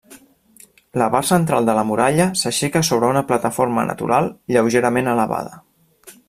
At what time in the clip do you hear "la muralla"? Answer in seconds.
1.79-2.27